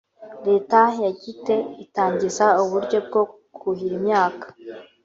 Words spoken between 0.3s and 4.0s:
leta yagite itangiza uburyo bwo kuhira